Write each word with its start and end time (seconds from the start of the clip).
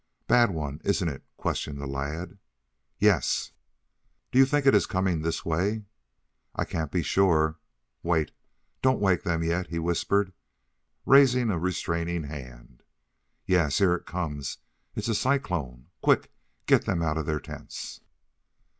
"Bad 0.27 0.49
one, 0.49 0.81
isn't 0.83 1.07
it?" 1.09 1.23
questioned 1.37 1.79
the 1.79 1.85
lad. 1.85 2.39
"Yes." 2.97 3.51
"Do 4.31 4.39
you 4.39 4.47
think 4.47 4.65
it 4.65 4.73
is 4.73 4.87
coming 4.87 5.21
this 5.21 5.45
way?" 5.45 5.83
"I 6.55 6.65
can't 6.65 6.91
be 6.91 7.03
sure. 7.03 7.59
Wait; 8.01 8.31
don't 8.81 8.99
wake 8.99 9.21
them 9.21 9.43
yet," 9.43 9.67
he 9.67 9.77
whispered, 9.77 10.33
raising 11.05 11.51
a 11.51 11.59
restraining 11.59 12.23
hand. 12.23 12.81
"Yes, 13.45 13.77
here 13.77 13.93
it 13.93 14.07
comes! 14.07 14.57
It's 14.95 15.07
a 15.07 15.13
cyclone. 15.13 15.89
Quick, 16.01 16.31
get 16.65 16.85
them 16.85 17.03
out 17.03 17.19
of 17.19 17.27
their 17.27 17.39
tents!" 17.39 18.01